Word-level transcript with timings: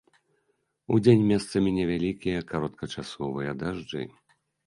Удзень 0.95 1.25
месцамі 1.31 1.73
невялікія 1.79 2.47
кароткачасовыя 2.53 3.51
дажджы. 3.63 4.03